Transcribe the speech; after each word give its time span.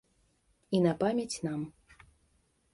І 0.77 0.79
на 0.87 0.93
памяць 1.05 1.41
нам. 1.51 1.61